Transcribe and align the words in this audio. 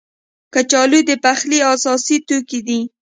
کچالو 0.53 0.99
د 1.09 1.11
پخلي 1.23 1.59
اساسي 1.73 2.17
توکي 2.27 2.59
دي 2.67 2.79